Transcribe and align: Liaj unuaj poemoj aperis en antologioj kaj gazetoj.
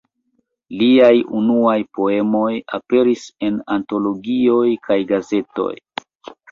Liaj 0.77 1.11
unuaj 1.41 1.75
poemoj 1.99 2.49
aperis 2.79 3.29
en 3.51 3.63
antologioj 3.79 4.67
kaj 4.89 5.01
gazetoj. 5.15 5.73